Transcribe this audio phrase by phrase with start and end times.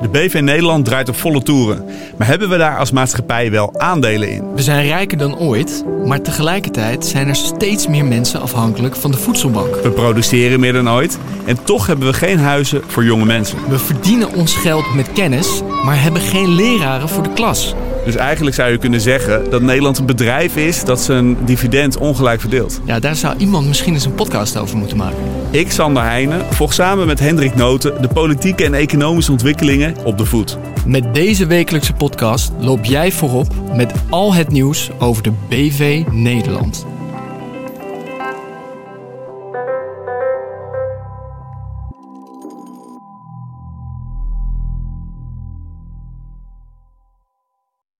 [0.00, 1.84] De BV Nederland draait op volle toeren.
[2.16, 4.54] Maar hebben we daar als maatschappij wel aandelen in?
[4.54, 9.16] We zijn rijker dan ooit, maar tegelijkertijd zijn er steeds meer mensen afhankelijk van de
[9.16, 9.74] voedselbank.
[9.82, 13.58] We produceren meer dan ooit en toch hebben we geen huizen voor jonge mensen.
[13.68, 17.74] We verdienen ons geld met kennis, maar hebben geen leraren voor de klas.
[18.04, 22.40] Dus eigenlijk zou je kunnen zeggen dat Nederland een bedrijf is dat zijn dividend ongelijk
[22.40, 22.80] verdeelt.
[22.84, 25.18] Ja, daar zou iemand misschien eens een podcast over moeten maken.
[25.50, 30.24] Ik, Sander Heijnen, volg samen met Hendrik Noten de politieke en economische ontwikkelingen op de
[30.24, 30.58] voet.
[30.86, 36.86] Met deze wekelijkse podcast loop jij voorop met al het nieuws over de BV Nederland.